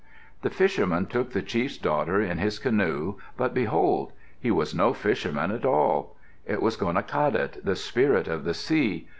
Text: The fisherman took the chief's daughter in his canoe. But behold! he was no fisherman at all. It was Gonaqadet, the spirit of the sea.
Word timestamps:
The 0.41 0.49
fisherman 0.49 1.05
took 1.05 1.29
the 1.29 1.43
chief's 1.43 1.77
daughter 1.77 2.19
in 2.19 2.39
his 2.39 2.57
canoe. 2.57 3.17
But 3.37 3.53
behold! 3.53 4.13
he 4.39 4.49
was 4.49 4.73
no 4.73 4.95
fisherman 4.95 5.51
at 5.51 5.63
all. 5.63 6.15
It 6.43 6.59
was 6.59 6.75
Gonaqadet, 6.75 7.63
the 7.63 7.75
spirit 7.75 8.27
of 8.27 8.43
the 8.43 8.55
sea. 8.55 9.07